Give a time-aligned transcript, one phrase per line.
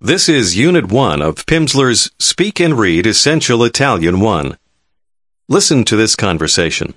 [0.00, 4.56] This is Unit 1 of Pimsleur's Speak and Read Essential Italian 1.
[5.48, 6.94] Listen to this conversation.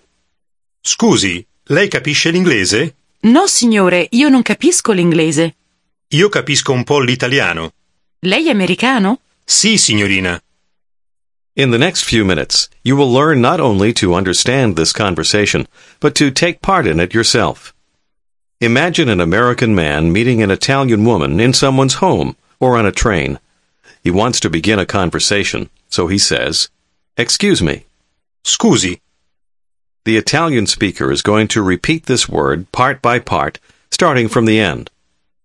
[0.84, 2.94] Scusi, lei capisce l'inglese?
[3.24, 5.56] No, signore, io non capisco l'inglese.
[6.10, 7.72] Io capisco un po' l'italiano.
[8.20, 9.22] Lei è americano?
[9.44, 10.40] Sì, signorina.
[11.56, 15.68] In the next few minutes, you will learn not only to understand this conversation,
[16.00, 17.74] but to take part in it yourself.
[18.60, 23.40] Imagine an American man meeting an Italian woman in someone's home or on a train.
[24.02, 26.70] He wants to begin a conversation, so he says,
[27.18, 27.84] Excuse me.
[28.46, 29.02] Scusi,
[30.06, 33.60] The Italian speaker is going to repeat this word part by part,
[33.92, 34.90] starting from the end.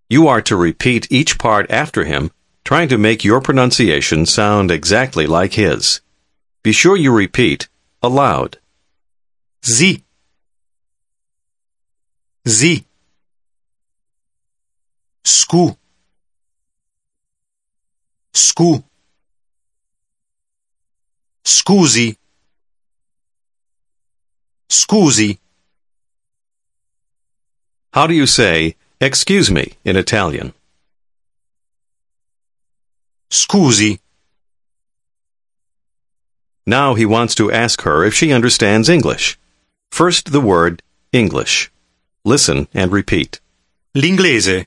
[0.08, 2.30] You are to repeat each part after him,
[2.64, 6.00] trying to make your pronunciation sound exactly like his.
[6.62, 7.68] Be sure you repeat
[8.02, 8.58] aloud.
[9.62, 10.02] sì.
[12.46, 12.84] Sì.
[15.24, 15.76] Scu.
[18.36, 18.84] Scu.
[21.42, 22.18] Scusi.
[24.68, 25.38] Scusi.
[27.94, 30.52] How do you say, excuse me, in Italian?
[33.30, 34.00] Scusi.
[36.66, 39.38] Now he wants to ask her if she understands English.
[39.90, 41.72] First the word English.
[42.22, 43.40] Listen and repeat.
[43.94, 44.66] L'inglese.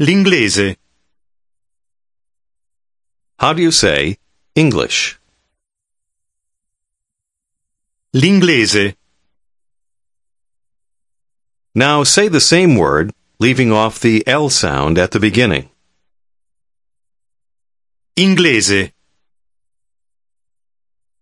[0.00, 0.76] L'inglese.
[3.38, 4.18] How do you say
[4.56, 5.16] English?
[8.12, 8.96] L'inglese.
[11.72, 15.68] Now say the same word, leaving off the L sound at the beginning.
[18.16, 18.90] Inglese.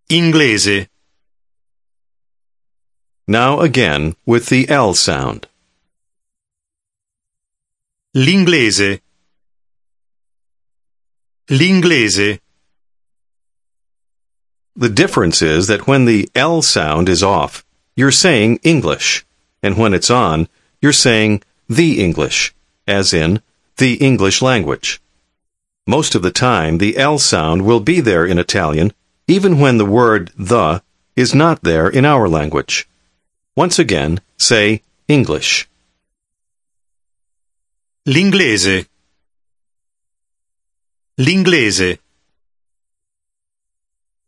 [0.09, 0.89] Inglese.
[3.29, 5.49] Now again with the L sound.
[8.15, 9.01] L'inglese.
[11.49, 12.41] L'inglese.
[14.75, 19.25] The difference is that when the L sound is off, you're saying English,
[19.63, 20.49] and when it's on,
[20.83, 22.53] you're saying the English,
[22.89, 23.41] as in
[23.77, 25.01] the English language.
[25.87, 28.93] Most of the time, the L sound will be there in Italian,
[29.29, 30.83] even when the word the
[31.15, 32.89] is not there in our language.
[33.55, 35.69] Once again, say English.
[38.05, 38.87] L'inglese.
[41.19, 41.99] L'inglese.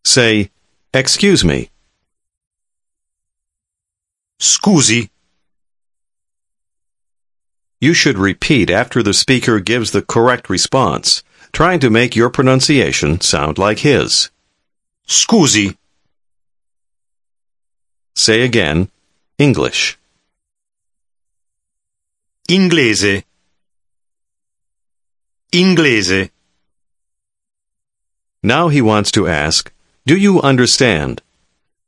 [0.06, 0.50] Say,
[0.94, 1.68] excuse me.
[4.40, 5.10] Scusi.
[7.78, 11.22] You should repeat after the speaker gives the correct response,
[11.52, 14.30] trying to make your pronunciation sound like his.
[15.06, 15.76] Scusi.
[18.14, 18.88] Say again,
[19.36, 19.98] English.
[22.48, 23.24] Inglese.
[25.52, 26.30] Inglese.
[28.42, 29.72] Now he wants to ask,
[30.06, 31.22] do you understand?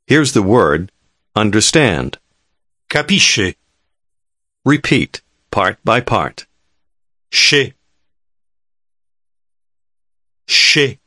[0.05, 0.91] Here's the word,
[1.35, 2.17] understand.
[2.89, 3.55] Capisce.
[4.65, 6.45] Repeat, part by part.
[7.31, 7.73] Sce.
[10.47, 10.99] Sce.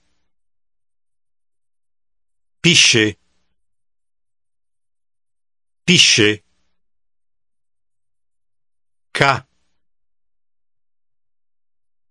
[2.62, 3.16] Pisce.
[5.87, 6.41] Pisce.
[9.12, 9.44] Ca.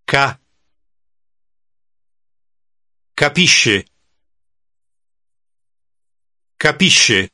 [0.06, 0.38] Ca.
[3.16, 3.85] Capisce.
[6.59, 7.29] Capisce.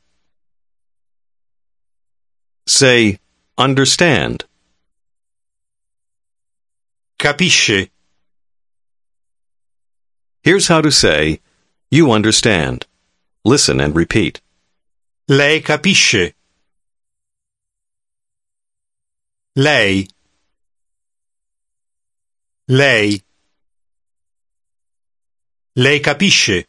[2.67, 3.19] Say,
[3.57, 4.45] understand.
[7.17, 7.89] Capisce.
[10.41, 11.39] Here's how to say,
[11.89, 12.85] you understand.
[13.45, 14.41] Listen and repeat.
[15.27, 16.33] Lei capisce.
[19.55, 20.07] Lei.
[22.67, 23.21] Lei.
[25.79, 26.65] Lei capisce.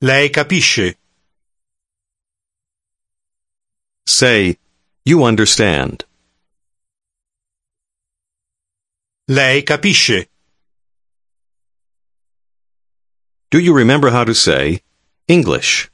[0.00, 0.96] Lei capisce.
[4.04, 4.58] Say,
[5.04, 6.04] you understand.
[9.28, 10.26] Lei capisce.
[13.52, 14.82] Do you remember how to say
[15.28, 15.88] English?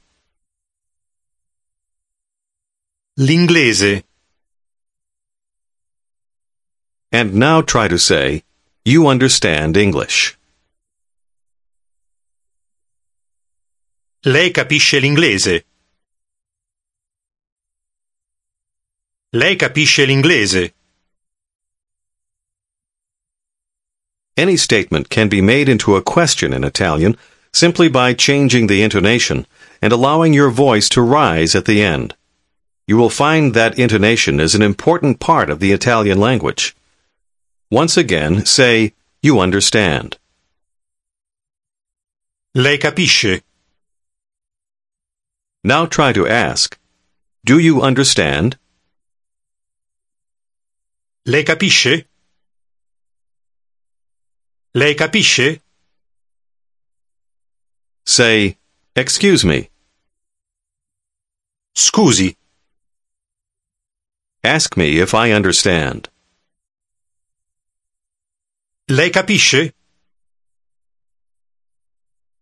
[3.15, 4.01] L'inglese.
[7.11, 8.43] And now try to say,
[8.89, 10.35] you understand English.
[14.25, 15.63] Lei capisce l'inglese.
[19.33, 20.71] Lei capisce l'inglese.
[24.35, 27.15] Any statement can be made into a question in Italian
[27.53, 29.45] simply by changing the intonation
[29.83, 32.15] and allowing your voice to rise at the end.
[32.87, 36.75] You will find that intonation is an important part of the Italian language.
[37.71, 40.17] Once again, say, you understand.
[42.55, 43.41] Lei capisce?
[45.63, 46.79] Now try to ask,
[47.45, 48.57] do you understand?
[51.25, 52.05] Lei capisce?
[54.73, 55.59] Lei capisce?
[58.05, 58.57] Say,
[58.95, 59.69] excuse me.
[61.75, 62.35] Scusi,
[64.43, 66.07] Ask me if I understand.
[68.89, 69.73] Lei capisce?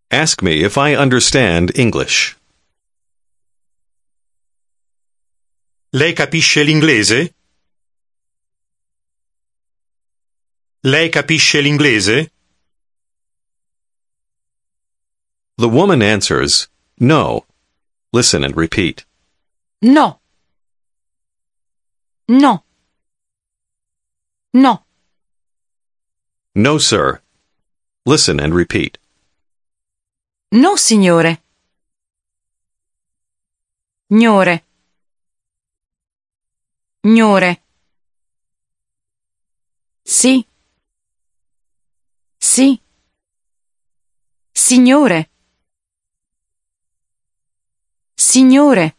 [0.09, 2.37] Ask me if I understand English.
[5.91, 7.33] Lei capisce l'inglese?
[10.83, 12.31] Lei capisce l'inglese?
[15.57, 17.45] The woman answers, no.
[18.13, 19.05] Listen and repeat.
[19.81, 20.19] No.
[22.29, 22.63] No.
[24.53, 24.86] No.
[26.57, 27.21] No, sir.
[28.03, 28.97] Listen and repeat.
[30.51, 31.37] No, signore.
[34.09, 34.63] Gnore.
[37.03, 37.61] Gnore.
[40.03, 40.43] Sì.
[42.39, 42.81] Sì.
[44.51, 45.29] Signore.
[48.15, 48.95] Signore.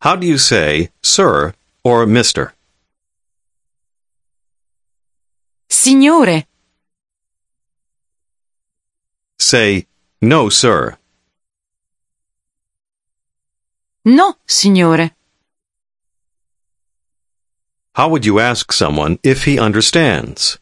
[0.00, 1.54] How do you say sir
[1.84, 2.52] or mister?
[5.88, 6.44] Signore.
[9.38, 9.86] Say
[10.20, 10.98] no, sir.
[14.04, 15.12] No, signore.
[17.94, 20.58] How would you ask someone if he understands?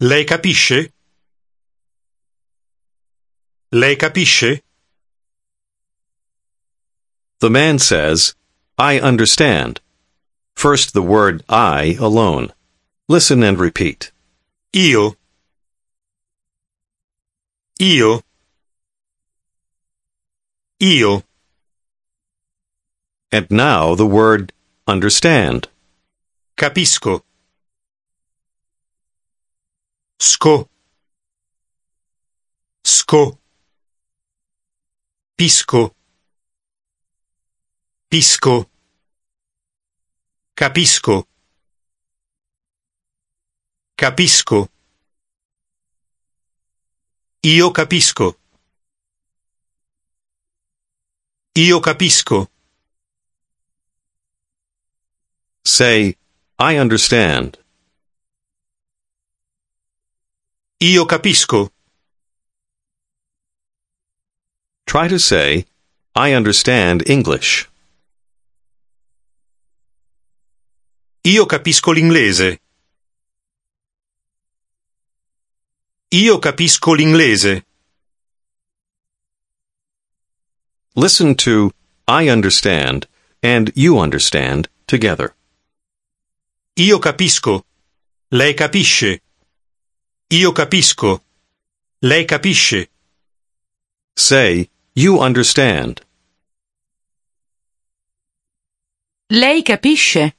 [0.00, 0.90] Lei capisce?
[3.70, 4.62] Lei capisce?
[7.38, 8.34] The man says,
[8.76, 9.80] I understand.
[10.56, 12.52] First the word I alone.
[13.08, 14.10] Listen and repeat.
[14.74, 15.14] Io.
[17.80, 18.22] Io.
[20.82, 21.22] Io.
[23.30, 24.54] And now the word
[24.86, 25.68] understand.
[26.56, 27.20] Capisco.
[30.18, 30.70] Sco.
[32.82, 33.38] Sco.
[35.36, 35.94] Pisco.
[38.10, 38.66] Pisco.
[40.56, 41.28] Capisco.
[43.94, 44.70] Capisco.
[47.42, 48.38] Io capisco.
[51.58, 52.48] Io capisco.
[55.62, 56.16] Say,
[56.58, 57.58] I understand.
[60.80, 61.70] Io capisco.
[64.86, 65.66] Try to say,
[66.14, 67.68] I understand English.
[71.26, 72.60] Io capisco l'inglese.
[76.10, 77.66] Io capisco l'inglese.
[80.94, 81.72] Listen to
[82.06, 83.08] I understand
[83.42, 85.34] and you understand together.
[86.76, 87.64] Io capisco.
[88.30, 89.20] Lei capisce.
[90.28, 91.24] Io capisco.
[92.02, 92.88] Lei capisce.
[94.14, 96.02] Say, you understand.
[99.28, 100.36] Lei capisce?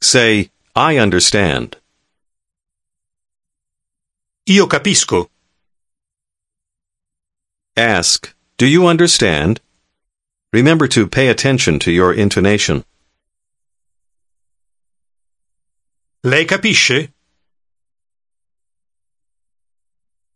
[0.00, 1.76] Say, I understand.
[4.48, 5.28] Io capisco.
[7.76, 9.60] Ask, do you understand?
[10.52, 12.84] Remember to pay attention to your intonation.
[16.22, 17.08] Lei capisce?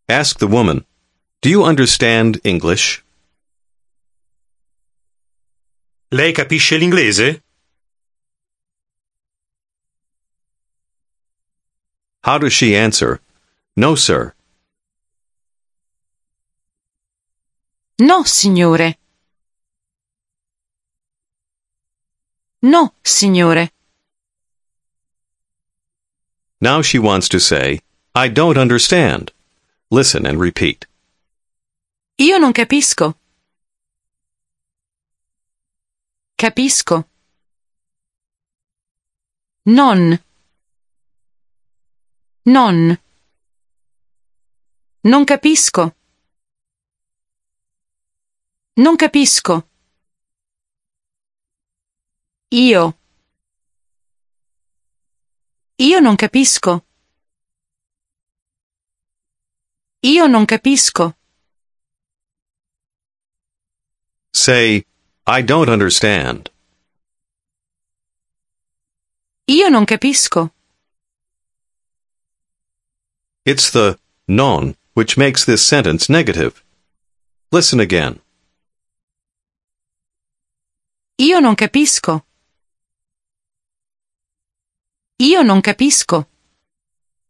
[0.08, 0.84] Ask the woman,
[1.40, 3.02] do you understand English?
[6.10, 7.40] Lei capisce l'inglese?
[12.22, 13.20] How does she answer?
[13.76, 14.34] No, sir.
[17.98, 18.94] No, signore.
[22.62, 23.70] No, signore.
[26.60, 27.80] Now she wants to say,
[28.14, 29.32] I don't understand.
[29.90, 30.86] Listen and repeat.
[32.18, 33.14] Io non capisco.
[36.36, 37.04] Capisco.
[39.66, 40.18] Non.
[42.50, 42.98] Non.
[45.02, 45.94] Non capisco.
[48.74, 49.68] Non capisco.
[52.48, 52.98] Io.
[55.76, 56.84] Io non capisco.
[60.00, 61.16] Io non capisco.
[64.32, 64.84] Say,
[65.24, 66.50] I don't understand.
[69.44, 70.54] Io non capisco.
[73.44, 76.62] It's the non which makes this sentence negative.
[77.50, 78.20] Listen again.
[81.18, 82.24] Io non capisco.
[85.20, 86.26] Io non capisco.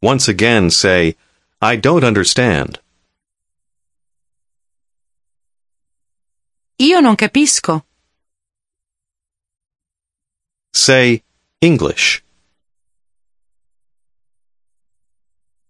[0.02, 1.16] Once again say,
[1.60, 2.80] I don't understand.
[6.78, 7.84] Io non capisco.
[10.72, 11.22] Say,
[11.60, 12.22] English.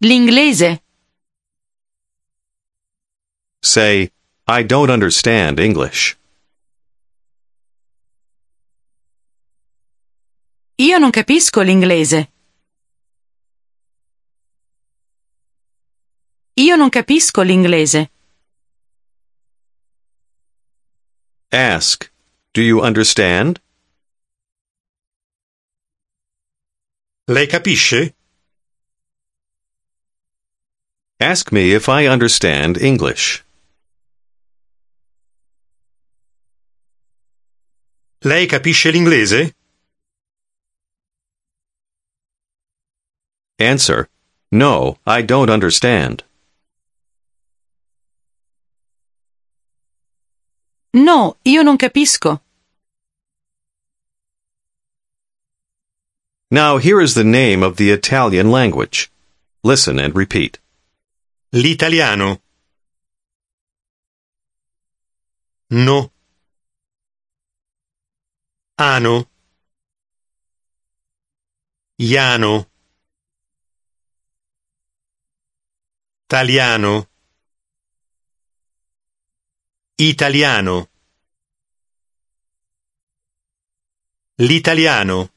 [0.03, 0.81] L'inglese.
[3.63, 4.11] Say,
[4.47, 6.17] I don't understand English.
[10.77, 12.33] Io non capisco l'inglese.
[16.55, 18.11] Io non capisco l'inglese.
[21.51, 22.11] Ask,
[22.53, 23.61] do you understand?
[27.27, 28.15] Lei capisce?
[31.21, 33.45] Ask me if I understand English.
[38.25, 39.53] Lei capisce l'inglese?
[43.59, 44.09] Answer,
[44.51, 46.25] no, I don't understand.
[50.95, 52.41] No, io non capisco.
[56.51, 59.11] Now here is the name of the Italian language.
[59.63, 60.59] Listen and repeat.
[61.53, 62.43] L'italiano.
[65.71, 66.13] No.
[68.77, 69.31] Ano.
[71.97, 72.71] Iano.
[76.27, 77.09] Taliano.
[79.97, 80.89] Italiano.
[84.37, 85.33] L'italiano.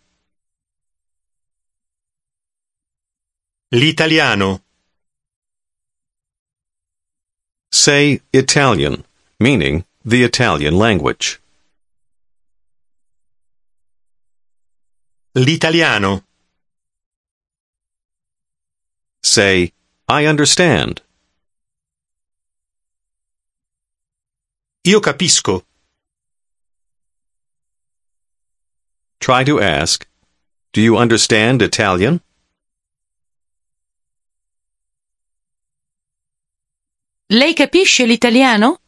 [3.70, 4.63] L'italiano.
[7.74, 9.04] Say Italian,
[9.40, 11.42] meaning the Italian language.
[15.34, 16.24] L'italiano.
[19.24, 19.74] Say,
[20.08, 21.02] I understand.
[24.86, 25.64] Io capisco.
[29.20, 30.06] Try to ask,
[30.74, 32.22] Do you understand Italian?
[37.34, 38.80] Lei capisce l'italiano?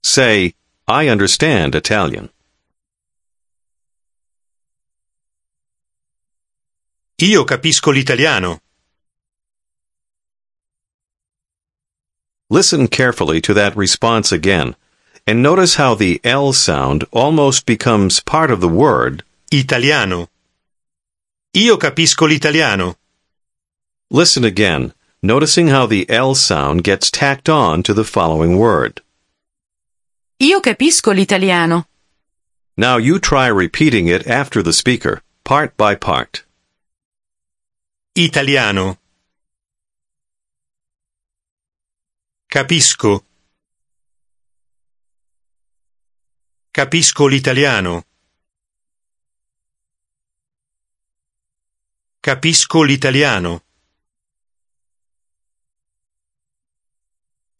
[0.00, 0.54] Say,
[0.86, 2.30] I understand Italian.
[7.16, 8.60] Io capisco l'italiano.
[12.48, 14.76] Listen carefully to that response again,
[15.26, 19.24] and notice how the L sound almost becomes part of the word.
[19.50, 20.28] Italiano.
[21.54, 23.01] Io capisco l'italiano.
[24.14, 24.92] Listen again,
[25.22, 29.00] noticing how the L sound gets tacked on to the following word.
[30.38, 31.86] Io capisco l'italiano.
[32.76, 36.44] Now you try repeating it after the speaker, part by part.
[38.14, 38.98] Italiano.
[42.50, 43.24] Capisco.
[46.70, 48.04] Capisco l'italiano.
[52.20, 53.62] Capisco l'italiano.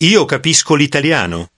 [0.02, 1.48] Io capisco l'italiano.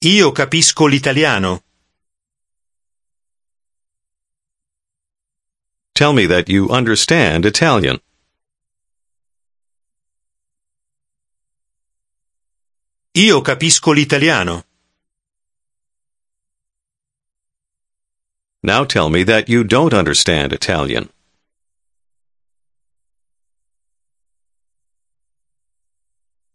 [0.00, 1.64] Io capisco l'italiano.
[5.92, 7.98] Tell me that you understand Italian.
[13.12, 14.66] Io capisco l'italiano.
[18.60, 21.13] Now tell me that you don't understand Italian.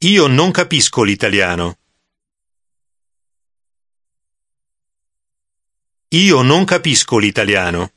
[0.01, 1.77] Io non capisco l'italiano.
[6.07, 7.91] Io non capisco l'italiano.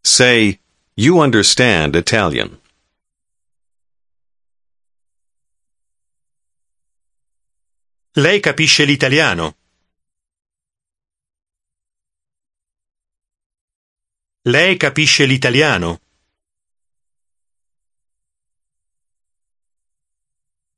[0.00, 0.58] Say,
[0.94, 2.58] you understand Italian.
[8.12, 9.56] Lei capisce l'italiano.
[14.44, 16.00] Lei capisce l'italiano.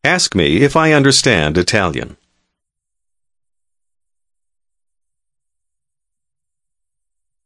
[0.05, 2.19] Ask me if I understand Italian.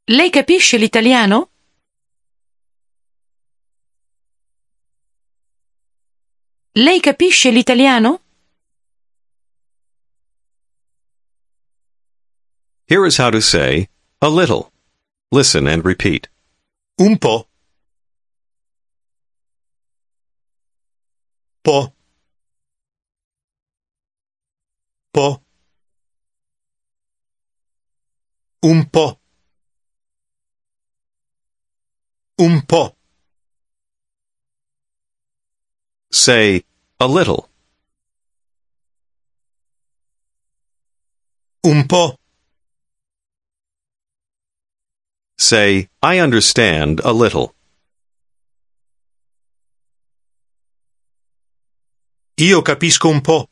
[0.08, 1.50] Lei capisce l'italiano?
[6.72, 8.22] Lei capisce l'italiano?
[12.86, 13.88] Here is how to say
[14.20, 14.72] a little.
[15.30, 16.28] Listen and repeat.
[16.98, 17.46] Un po'.
[21.62, 21.92] Po'.
[25.12, 25.42] Po'.
[28.62, 29.18] Un po'.
[32.38, 32.94] Un po'.
[36.10, 36.64] Say
[37.00, 37.48] a little.
[41.64, 42.16] Un po'.
[45.36, 47.54] Say I understand a little.
[52.40, 53.48] Io capisco un po'.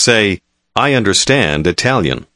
[0.00, 0.40] Say
[0.74, 2.26] I understand Italian.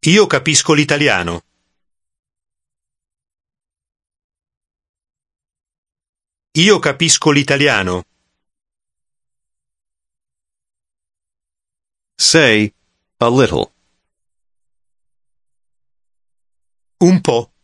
[0.00, 1.42] Io capisco l'italiano.
[6.58, 8.04] Io capisco l'italiano.
[12.18, 12.70] Say
[13.16, 13.72] a little.
[17.00, 17.55] Un po'.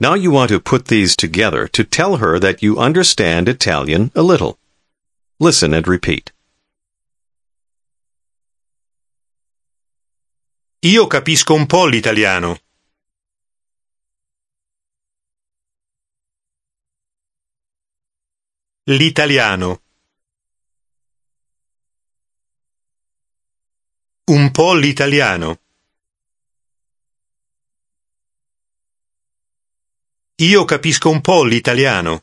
[0.00, 4.22] Now you want to put these together to tell her that you understand Italian a
[4.22, 4.56] little.
[5.40, 6.32] Listen and repeat.
[10.82, 12.58] Io capisco un po' l'italiano.
[18.84, 19.82] L'italiano.
[24.26, 25.58] Un po' l'italiano.
[30.40, 32.22] Io capisco un po' l'italiano.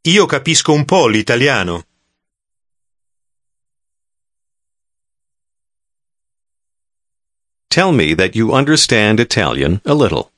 [0.00, 1.86] Io capisco un po' l'italiano.
[7.68, 10.32] Tell me that you understand Italian a little.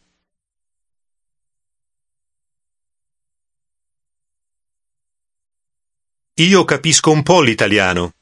[6.35, 8.16] Io capisco un po' l'italiano.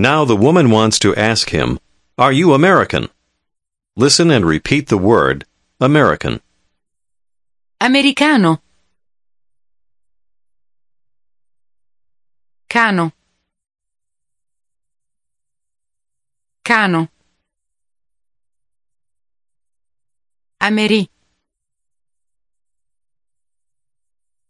[0.00, 1.78] Now the woman wants to ask him,
[2.16, 3.10] Are you American?
[3.96, 5.44] Listen and repeat the word
[5.78, 6.40] American.
[7.82, 8.62] Americano.
[12.66, 13.12] Cano.
[16.64, 17.10] Cano.
[20.62, 21.10] Ameri.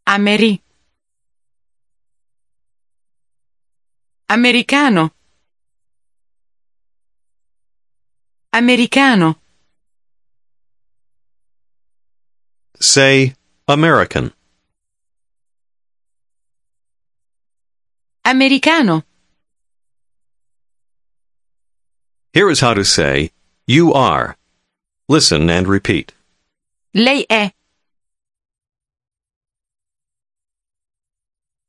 [0.07, 0.61] Ameri.
[4.29, 5.11] Americano.
[8.53, 9.37] Americano.
[12.81, 13.35] Say
[13.69, 14.33] American.
[18.25, 19.05] Americano.
[22.33, 23.31] Here is how to say
[23.67, 24.37] you are.
[25.09, 26.13] Listen and repeat.
[26.95, 27.53] Lei è.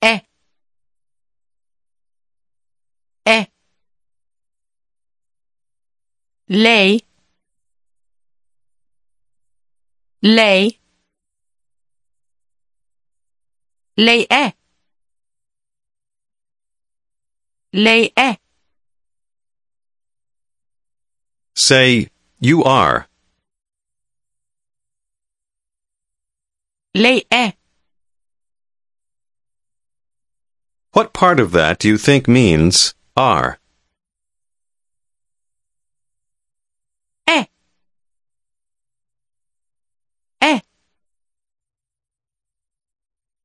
[0.01, 0.23] È.
[6.53, 6.99] Lei.
[10.21, 10.77] Lei.
[13.95, 14.53] Lei è.
[17.71, 18.37] Lei è.
[21.55, 22.09] Say
[22.41, 23.07] you are.
[26.93, 27.55] Lei è.
[30.91, 33.60] What part of that do you think means are?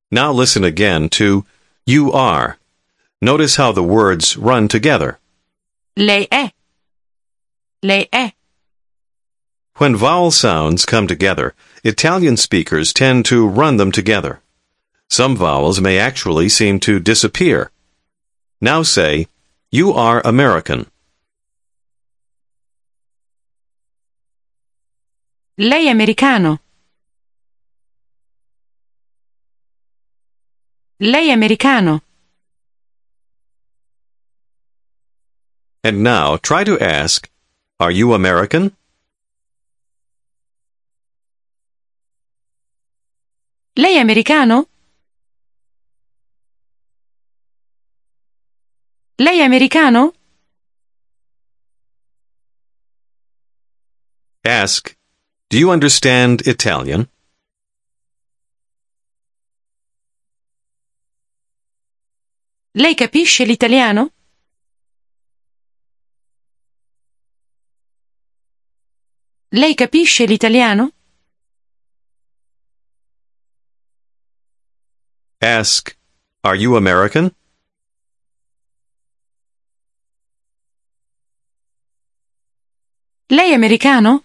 [0.09, 1.45] Now listen again to
[1.85, 2.57] you are.
[3.21, 5.19] Notice how the words run together.
[5.97, 6.51] Lei è.
[7.83, 8.31] Lei è.
[9.77, 14.41] When vowel sounds come together, Italian speakers tend to run them together.
[15.09, 17.71] Some vowels may actually seem to disappear.
[18.61, 19.27] Now say,
[19.71, 20.85] you are American.
[25.57, 26.59] Lei è americano.
[30.99, 32.01] Lei è americano.
[35.83, 37.29] And now try to ask,
[37.79, 38.75] are you American?
[43.73, 44.67] Lei è americano?
[49.17, 50.13] Lei è americano?
[54.43, 54.97] Ask,
[55.49, 57.07] do you understand Italian?
[62.77, 64.11] Lei capisce l'italiano?
[69.49, 70.91] Lei capisce l'italiano?
[75.41, 75.97] Ask,
[76.43, 77.31] Are you American?
[83.29, 84.23] Lei è americano?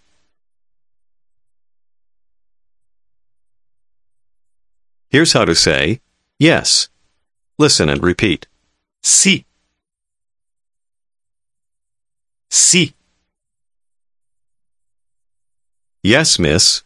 [5.09, 6.01] Here's how to say,
[6.39, 6.92] Yes.
[7.63, 8.49] Listen and repeat.
[9.05, 9.45] Sì.
[12.51, 12.93] Sì.
[16.03, 16.83] Yes, miss.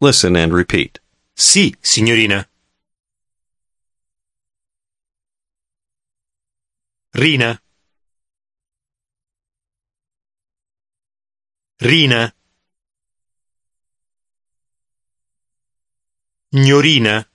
[0.00, 0.98] Listen and repeat.
[1.36, 2.48] Sì, signorina.
[7.12, 7.60] Rina.
[11.82, 12.32] Rina.
[16.50, 17.28] Gnorina.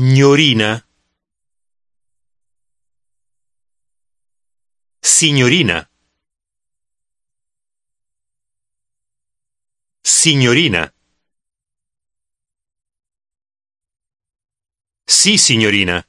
[0.00, 0.80] Gnorina.
[5.02, 5.90] Signorina.
[10.00, 10.92] Signorina.
[15.04, 16.06] Sì, signorina.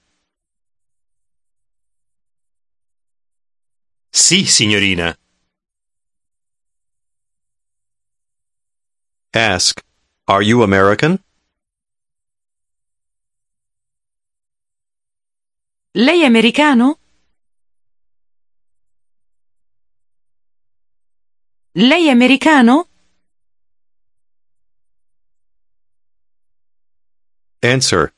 [4.11, 5.17] Sì, signorina.
[9.33, 9.81] Ask,
[10.27, 11.23] Are you American?
[15.93, 16.99] Lei è americano?
[21.71, 22.87] Lei è americano?
[27.63, 28.13] Answer,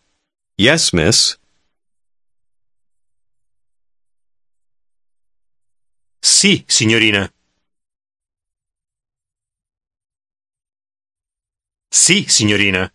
[0.58, 1.38] Yes, miss.
[6.20, 7.32] Sì, signorina.
[11.90, 12.92] Sì, signorina.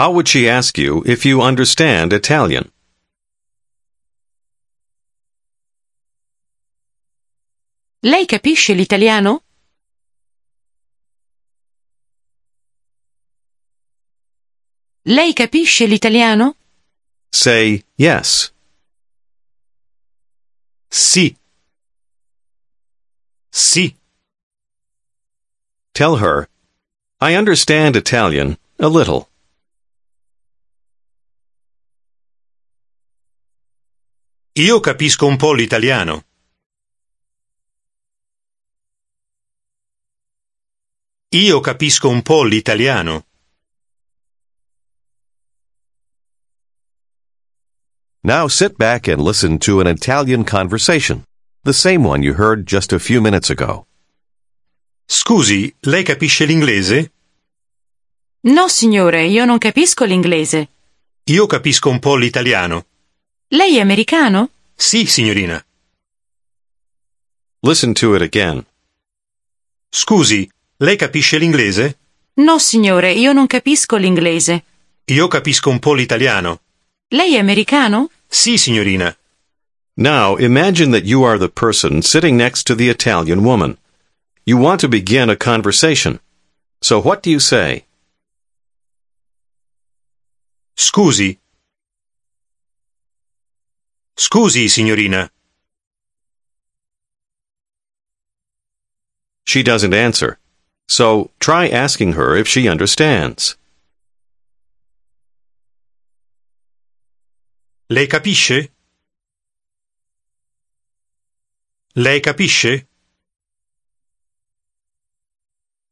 [0.00, 2.70] How would she ask you if you understand Italian?
[8.02, 9.42] Lei capisce l'italiano?
[15.02, 16.56] Lei capisce l'italiano?
[17.28, 18.52] Say yes.
[20.88, 21.36] Sì.
[23.50, 23.94] Sì.
[25.92, 26.48] Tell her,
[27.20, 29.29] I understand Italian a little.
[34.54, 36.24] Io capisco un po' l'italiano.
[41.28, 43.26] Io capisco un po' l'italiano.
[48.22, 51.22] Now sit back and listen to an Italian conversation,
[51.62, 53.86] the same one you heard just a few minutes ago.
[55.06, 57.12] Scusi, lei capisce l'inglese?
[58.42, 60.68] No, signore, io non capisco l'inglese.
[61.30, 62.86] Io capisco un po' l'italiano.
[63.52, 64.50] Lei è americano?
[64.76, 65.60] Sì, signorina.
[67.62, 68.64] Listen to it again.
[69.90, 71.98] Scusi, lei capisce l'inglese?
[72.34, 74.64] No, signore, io non capisco l'inglese.
[75.06, 76.60] Io capisco un po' l'italiano.
[77.08, 78.10] Lei è americano?
[78.28, 79.12] Sì, signorina.
[79.94, 83.76] Now imagine that you are the person sitting next to the Italian woman.
[84.44, 86.20] You want to begin a conversation.
[86.80, 87.84] So what do you say?
[90.76, 91.39] Scusi.
[94.20, 95.30] Scusi, signorina.
[99.46, 100.38] She doesn't answer.
[100.88, 103.56] So try asking her if she understands.
[107.88, 108.68] Lei capisce?
[111.96, 112.84] Lei capisce?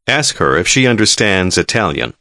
[0.06, 2.12] Ask her if she understands Italian.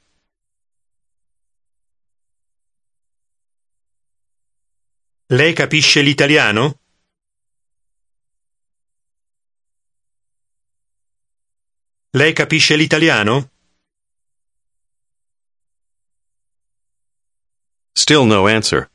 [5.29, 6.79] Lei capisce l'italiano?
[12.11, 13.51] Lei capisce l'italiano?
[17.91, 18.89] Still no answer.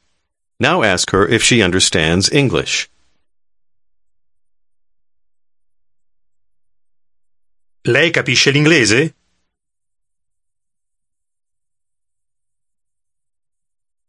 [0.58, 2.88] Now ask her if she understands English.
[7.84, 9.14] Lei capisce l'inglese?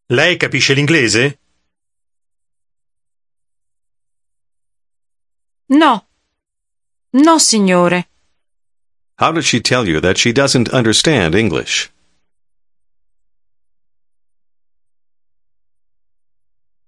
[0.07, 1.42] Lei capisce l'inglese?
[5.69, 6.05] No.
[7.13, 8.05] No, signore.
[9.17, 11.89] How did she tell you that she doesn't understand English?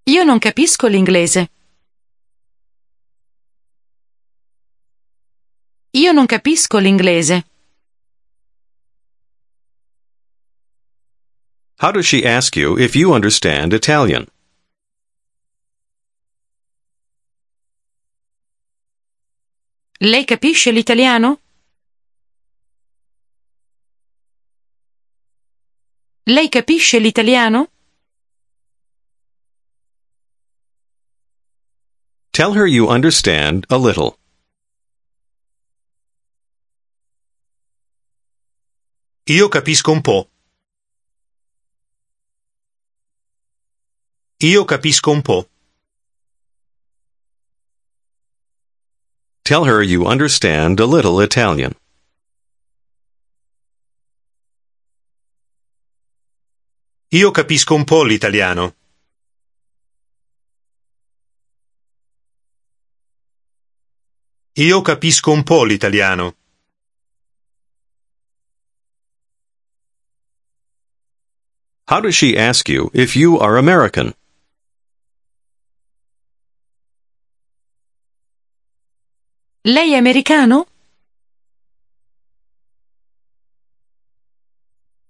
[0.08, 1.50] Io non capisco l'inglese.
[5.92, 7.46] Io non capisco l'inglese.
[11.78, 14.28] How does she ask you if you understand Italian?
[20.00, 21.42] Lei capisce l'italiano?
[26.24, 27.72] Lei capisce l'italiano?
[32.32, 34.18] Tell her you understand a little.
[39.28, 40.30] Io capisco un po'.
[44.40, 45.50] Io capisco un po'.
[49.46, 51.76] Tell her you understand a little Italian.
[57.10, 58.74] Io capisco un po' l'italiano.
[64.54, 66.36] Io capisco un po' l'italiano.
[71.88, 74.16] How does she ask you if you are American?
[79.68, 80.68] Lei è americano?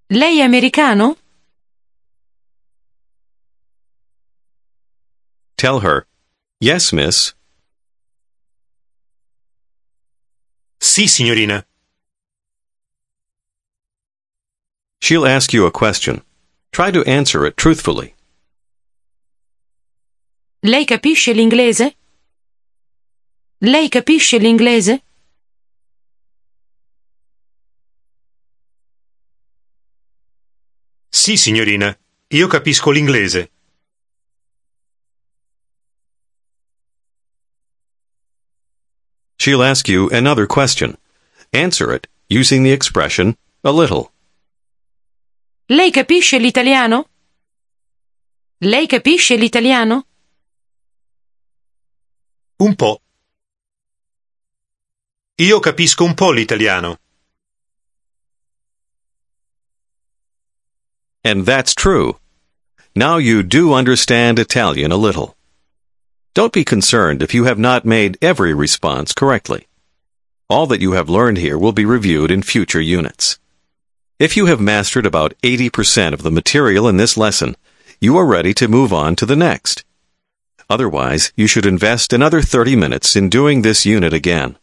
[0.08, 1.18] Lei è americano?
[5.58, 6.08] Tell her,
[6.60, 7.34] Yes, miss.
[10.78, 11.65] Sì, signorina.
[15.00, 16.24] She'll ask you a question.
[16.72, 18.15] Try to answer it truthfully.
[20.62, 21.98] Lei capisce l'inglese?
[23.60, 25.04] Lei capisce l'inglese?
[31.10, 31.98] Sì, signorina.
[32.28, 33.52] Io capisco l'inglese.
[39.38, 40.98] She'll ask you another question.
[41.54, 44.12] Answer it using the expression a little.
[45.68, 47.10] Lei capisce l'italiano?
[48.60, 50.06] Lei capisce l'italiano?
[52.58, 53.02] Un po'.
[55.38, 56.98] Io capisco un po' l'italiano.
[61.26, 62.19] And that's true.
[62.95, 65.36] Now you do understand Italian a little.
[66.34, 69.67] Don't be concerned if you have not made every response correctly.
[70.48, 73.38] All that you have learned here will be reviewed in future units.
[74.17, 77.58] If you have mastered about 80% of the material in this lesson,
[78.00, 79.84] you are ready to move on to the next.
[80.69, 84.58] Otherwise, you should invest another 30 minutes in doing this unit again.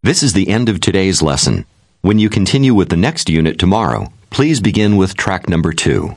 [0.00, 1.64] This is the end of today's lesson.
[2.02, 6.16] When you continue with the next unit tomorrow, please begin with track number two.